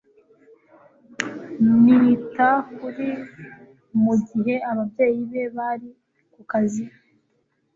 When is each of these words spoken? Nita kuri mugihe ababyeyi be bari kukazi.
Nita 1.83 2.49
kuri 2.77 3.09
mugihe 4.03 4.55
ababyeyi 4.71 5.21
be 5.31 5.43
bari 5.55 5.89
kukazi. 6.33 6.83